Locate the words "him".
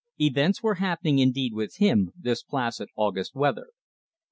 1.75-2.11